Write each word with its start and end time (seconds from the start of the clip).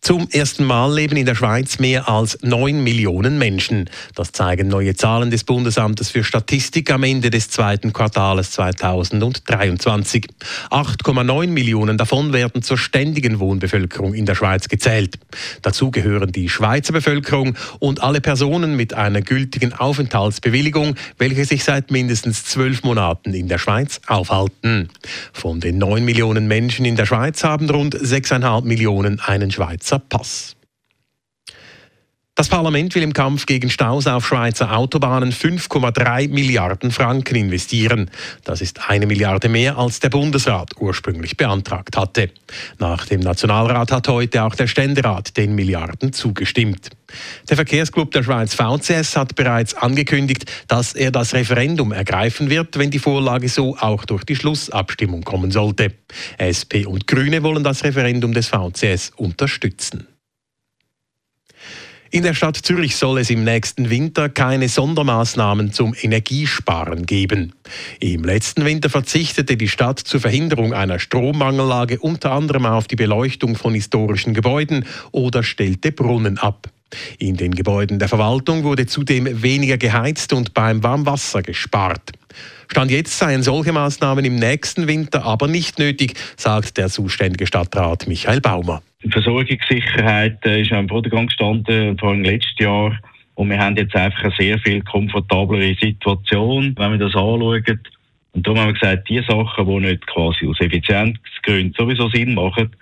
Zum 0.00 0.28
ersten 0.30 0.64
Mal 0.64 0.94
leben 0.94 1.16
in 1.16 1.26
der 1.26 1.34
Schweiz 1.34 1.80
mehr 1.80 2.08
als 2.08 2.38
9 2.42 2.82
Millionen 2.82 3.36
Menschen. 3.36 3.90
Das 4.14 4.32
zeigen 4.32 4.68
neue 4.68 4.94
Zahlen 4.94 5.30
des 5.30 5.44
Bundesamtes 5.44 6.10
für 6.10 6.24
Statistik 6.24 6.90
am 6.90 7.02
Ende 7.02 7.30
des 7.30 7.50
zweiten 7.50 7.92
Quartals 7.92 8.52
2023. 8.52 10.28
8,9 10.70 11.48
Millionen 11.48 11.98
davon 11.98 12.32
werden 12.32 12.62
zur 12.62 12.78
ständigen 12.78 13.40
Wohnbevölkerung 13.40 14.14
in 14.14 14.24
der 14.24 14.36
Schweiz 14.36 14.68
gezählt. 14.68 15.18
Dazu 15.62 15.90
gehören 15.90 16.32
die 16.32 16.48
Schweizer 16.48 16.92
Bevölkerung 16.92 17.56
und 17.80 18.00
alle 18.00 18.20
Personen 18.20 18.76
mit 18.76 18.94
einer 18.94 19.20
gültigen 19.20 19.74
Aufenthaltsbewilligung, 19.74 20.94
welche 21.18 21.44
sich 21.44 21.64
seit 21.64 21.90
mindestens 21.90 22.44
zwölf 22.44 22.82
Monaten 22.82 23.34
in 23.34 23.48
der 23.48 23.58
Schweiz 23.58 24.00
aufhalten. 24.06 24.88
Von 25.32 25.60
den 25.60 25.76
9 25.76 26.04
Millionen 26.04 26.46
Menschen 26.46 26.86
in 26.86 26.96
der 26.96 27.04
Schweiz 27.04 27.44
haben 27.44 27.68
rund 27.68 27.94
6,5 27.94 28.64
Millionen 28.64 29.20
einen 29.20 29.50
Schweizer 29.50 29.87
Schweizer 29.88 29.98
Pass. 30.00 30.57
Das 32.38 32.48
Parlament 32.48 32.94
will 32.94 33.02
im 33.02 33.14
Kampf 33.14 33.46
gegen 33.46 33.68
Staus 33.68 34.06
auf 34.06 34.24
Schweizer 34.24 34.76
Autobahnen 34.76 35.32
5,3 35.32 36.28
Milliarden 36.28 36.92
Franken 36.92 37.34
investieren. 37.34 38.12
Das 38.44 38.60
ist 38.60 38.88
eine 38.88 39.08
Milliarde 39.08 39.48
mehr, 39.48 39.76
als 39.76 39.98
der 39.98 40.10
Bundesrat 40.10 40.70
ursprünglich 40.78 41.36
beantragt 41.36 41.96
hatte. 41.96 42.30
Nach 42.78 43.04
dem 43.06 43.18
Nationalrat 43.18 43.90
hat 43.90 44.06
heute 44.06 44.44
auch 44.44 44.54
der 44.54 44.68
Ständerat 44.68 45.36
den 45.36 45.56
Milliarden 45.56 46.12
zugestimmt. 46.12 46.90
Der 47.48 47.56
Verkehrsclub 47.56 48.12
der 48.12 48.22
Schweiz 48.22 48.54
VCS 48.54 49.16
hat 49.16 49.34
bereits 49.34 49.74
angekündigt, 49.74 50.44
dass 50.68 50.92
er 50.92 51.10
das 51.10 51.34
Referendum 51.34 51.90
ergreifen 51.90 52.50
wird, 52.50 52.78
wenn 52.78 52.92
die 52.92 53.00
Vorlage 53.00 53.48
so 53.48 53.76
auch 53.76 54.04
durch 54.04 54.22
die 54.22 54.36
Schlussabstimmung 54.36 55.24
kommen 55.24 55.50
sollte. 55.50 55.92
SP 56.38 56.86
und 56.86 57.08
Grüne 57.08 57.42
wollen 57.42 57.64
das 57.64 57.82
Referendum 57.82 58.32
des 58.32 58.46
VCS 58.46 59.10
unterstützen. 59.16 60.06
In 62.10 62.22
der 62.22 62.32
Stadt 62.32 62.56
Zürich 62.56 62.96
soll 62.96 63.18
es 63.18 63.28
im 63.28 63.44
nächsten 63.44 63.90
Winter 63.90 64.30
keine 64.30 64.70
Sondermaßnahmen 64.70 65.72
zum 65.74 65.94
Energiesparen 66.00 67.04
geben. 67.04 67.52
Im 68.00 68.24
letzten 68.24 68.64
Winter 68.64 68.88
verzichtete 68.88 69.58
die 69.58 69.68
Stadt 69.68 69.98
zur 69.98 70.20
Verhinderung 70.20 70.72
einer 70.72 70.98
Strommangellage 70.98 71.98
unter 71.98 72.32
anderem 72.32 72.64
auf 72.64 72.88
die 72.88 72.96
Beleuchtung 72.96 73.56
von 73.56 73.74
historischen 73.74 74.32
Gebäuden 74.32 74.86
oder 75.12 75.42
stellte 75.42 75.92
Brunnen 75.92 76.38
ab. 76.38 76.70
In 77.18 77.36
den 77.36 77.54
Gebäuden 77.54 77.98
der 77.98 78.08
Verwaltung 78.08 78.64
wurde 78.64 78.86
zudem 78.86 79.42
weniger 79.42 79.76
geheizt 79.76 80.32
und 80.32 80.54
beim 80.54 80.82
Warmwasser 80.82 81.42
gespart. 81.42 82.12
Stand 82.68 82.90
jetzt 82.90 83.18
seien 83.18 83.42
solche 83.42 83.72
Maßnahmen 83.72 84.24
im 84.24 84.36
nächsten 84.36 84.86
Winter 84.86 85.24
aber 85.24 85.46
nicht 85.46 85.78
nötig, 85.78 86.14
sagt 86.38 86.78
der 86.78 86.88
zuständige 86.88 87.46
Stadtrat 87.46 88.06
Michael 88.06 88.40
Baumer. 88.40 88.82
Die 89.04 89.10
Versorgungssicherheit 89.10 90.44
äh, 90.44 90.62
ist 90.62 90.72
am 90.72 90.88
Vordergrund 90.88 91.28
gestanden, 91.28 91.96
vor 91.98 92.10
allem 92.10 92.24
letztes 92.24 92.58
Jahr. 92.58 92.98
Und 93.34 93.50
wir 93.50 93.58
haben 93.58 93.76
jetzt 93.76 93.94
einfach 93.94 94.24
eine 94.24 94.34
sehr 94.36 94.58
viel 94.58 94.82
komfortablere 94.82 95.76
Situation, 95.80 96.74
wenn 96.76 96.92
wir 96.92 96.98
das 96.98 97.14
anschauen. 97.14 97.62
Und 98.32 98.46
darum 98.46 98.60
haben 98.60 98.68
wir 98.68 98.72
gesagt, 98.74 99.08
die 99.08 99.22
Sachen, 99.22 99.66
die 99.66 99.86
nicht 99.86 100.06
quasi 100.08 100.48
aus 100.48 100.60
Effizienzgründen 100.60 101.74
sowieso 101.78 102.08
Sinn 102.08 102.34
machen, 102.34 102.74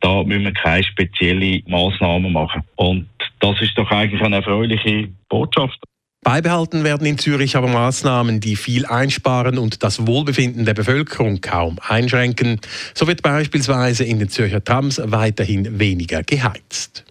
da 0.00 0.22
müssen 0.22 0.44
wir 0.44 0.52
keine 0.52 0.84
speziellen 0.84 1.62
Massnahmen 1.66 2.32
machen. 2.32 2.62
Und 2.76 3.08
das 3.40 3.58
ist 3.62 3.76
doch 3.78 3.90
eigentlich 3.90 4.20
eine 4.20 4.36
erfreuliche 4.36 5.08
Botschaft. 5.30 5.78
Beibehalten 6.24 6.84
werden 6.84 7.06
in 7.06 7.18
Zürich 7.18 7.54
aber 7.54 7.68
Maßnahmen, 7.68 8.40
die 8.40 8.56
viel 8.56 8.86
einsparen 8.86 9.58
und 9.58 9.82
das 9.82 10.06
Wohlbefinden 10.06 10.64
der 10.64 10.72
Bevölkerung 10.72 11.42
kaum 11.42 11.78
einschränken. 11.86 12.60
So 12.94 13.06
wird 13.06 13.22
beispielsweise 13.22 14.04
in 14.04 14.18
den 14.18 14.30
Zürcher 14.30 14.64
Trams 14.64 15.00
weiterhin 15.04 15.78
weniger 15.78 16.22
geheizt. 16.22 17.04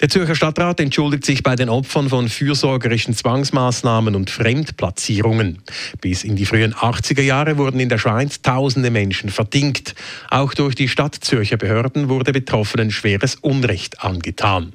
Der 0.00 0.08
Zürcher 0.08 0.34
Stadtrat 0.34 0.80
entschuldigt 0.80 1.26
sich 1.26 1.42
bei 1.42 1.56
den 1.56 1.68
Opfern 1.68 2.08
von 2.08 2.28
fürsorgerischen 2.28 3.14
Zwangsmaßnahmen 3.14 4.14
und 4.14 4.30
Fremdplatzierungen. 4.30 5.58
Bis 6.00 6.24
in 6.24 6.36
die 6.36 6.46
frühen 6.46 6.72
80er 6.72 7.20
Jahre 7.20 7.58
wurden 7.58 7.80
in 7.80 7.90
der 7.90 7.98
Schweiz 7.98 8.40
tausende 8.40 8.90
Menschen 8.90 9.28
verdingt. 9.28 9.94
Auch 10.30 10.54
durch 10.54 10.74
die 10.74 10.88
Stadt 10.88 11.16
Zürcher 11.16 11.58
Behörden 11.58 12.08
wurde 12.08 12.32
Betroffenen 12.32 12.92
schweres 12.92 13.34
Unrecht 13.34 14.02
angetan. 14.02 14.72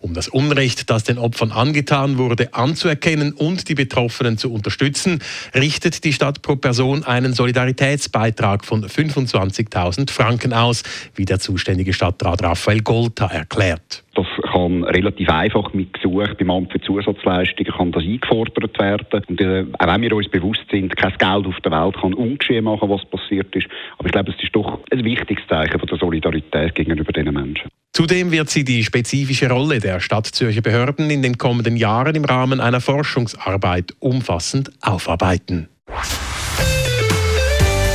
Um 0.00 0.14
das 0.14 0.28
Unrecht, 0.28 0.90
das 0.90 1.04
den 1.04 1.18
Opfern 1.18 1.52
angetan 1.52 2.18
wurde, 2.18 2.54
anzuerkennen 2.54 3.32
und 3.32 3.68
die 3.68 3.74
Betroffenen 3.74 4.38
zu 4.38 4.52
unterstützen, 4.52 5.20
richtet 5.54 6.04
die 6.04 6.12
Stadt 6.12 6.42
pro 6.42 6.56
Person 6.56 7.04
einen 7.04 7.32
Solidaritätsbeitrag 7.32 8.64
von 8.64 8.84
25.000 8.84 10.10
Franken 10.10 10.52
aus, 10.52 10.82
wie 11.14 11.24
der 11.24 11.38
zuständige 11.38 11.92
Stadtrat 11.92 12.42
Raphael 12.42 12.80
Golta 12.80 13.26
erklärt. 13.26 14.04
Das 14.14 14.26
kann 14.56 14.84
relativ 14.84 15.28
einfach 15.28 15.72
mit 15.74 15.92
Gesuch 15.92 16.34
beim 16.38 16.50
Amt 16.50 16.72
für 16.72 16.80
Zusatzleistungen 16.80 17.72
kann 17.72 17.92
das 17.92 18.02
eingefordert 18.02 18.78
werden. 18.78 19.22
Und 19.28 19.40
äh, 19.40 19.66
auch 19.78 19.86
wenn 19.86 20.02
wir 20.02 20.12
uns 20.14 20.28
bewusst 20.28 20.64
sind, 20.70 20.96
kein 20.96 21.12
Geld 21.18 21.46
auf 21.46 21.60
der 21.64 21.72
Welt 21.72 21.96
kann 22.00 22.14
ungeschehen 22.14 22.64
machen, 22.64 22.88
was 22.88 23.04
passiert 23.06 23.54
ist. 23.54 23.66
Aber 23.98 24.06
ich 24.06 24.12
glaube, 24.12 24.32
es 24.32 24.42
ist 24.42 24.54
doch 24.54 24.80
ein 24.90 25.04
wichtiges 25.04 25.46
Zeichen 25.48 25.78
von 25.78 25.88
der 25.88 25.98
Solidarität 25.98 26.74
gegenüber 26.74 27.12
diesen 27.12 27.34
Menschen. 27.34 27.68
Zudem 27.92 28.30
wird 28.30 28.50
sie 28.50 28.64
die 28.64 28.82
spezifische 28.82 29.50
Rolle 29.50 29.78
der 29.78 30.00
Stadt 30.00 30.26
Zürcher 30.26 30.62
Behörden 30.62 31.10
in 31.10 31.22
den 31.22 31.38
kommenden 31.38 31.76
Jahren 31.76 32.14
im 32.14 32.24
Rahmen 32.24 32.60
einer 32.60 32.80
Forschungsarbeit 32.80 33.94
umfassend 34.00 34.70
aufarbeiten. 34.82 35.68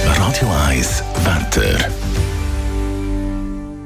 Radio 0.06 0.48
1 0.70 1.04
Wetter. 1.26 2.01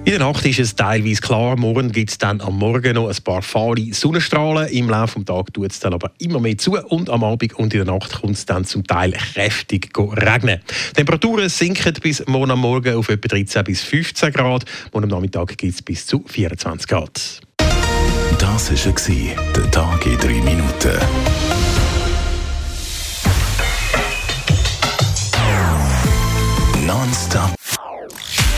In 0.05 0.11
der 0.11 0.19
Nacht 0.19 0.45
ist 0.45 0.59
es 0.59 0.75
teilweise 0.75 1.19
klar. 1.19 1.57
Morgen 1.57 1.91
gibt 1.91 2.11
es 2.11 2.19
dann 2.19 2.39
am 2.39 2.59
Morgen 2.59 2.93
noch 2.93 3.09
ein 3.09 3.23
paar 3.23 3.41
fahle 3.41 3.91
Sonnenstrahlen. 3.91 4.67
Im 4.67 4.87
Laufe 4.87 5.15
des 5.15 5.25
Tages 5.25 5.51
tut 5.51 5.71
es 5.71 5.79
dann 5.79 5.95
aber 5.95 6.11
immer 6.19 6.39
mehr 6.39 6.59
zu. 6.59 6.73
Und 6.73 7.09
am 7.09 7.23
Abend 7.23 7.55
und 7.55 7.73
in 7.73 7.83
der 7.83 7.91
Nacht 7.91 8.21
kommt 8.21 8.35
es 8.35 8.45
dann 8.45 8.65
zum 8.65 8.85
Teil 8.85 9.13
kräftig 9.13 9.89
regnen. 9.97 10.61
Temperaturen 10.93 11.49
sinken 11.49 11.95
bis 12.03 12.23
morgen 12.27 12.51
am 12.51 12.59
Morgen 12.59 12.95
auf 12.95 13.09
etwa 13.09 13.29
13 13.29 13.63
bis 13.63 13.81
15 13.81 14.31
Grad. 14.31 14.65
Morgen 14.93 15.05
am 15.05 15.09
Nachmittag 15.09 15.57
gibt 15.57 15.73
es 15.73 15.81
bis 15.81 16.05
zu 16.05 16.23
24 16.27 16.87
Grad. 16.87 17.41
Das 18.37 18.71
war 18.71 19.53
der 19.55 19.71
Tag 19.71 20.05
in 20.05 20.17
3 20.19 20.27
Minuten. 20.27 21.24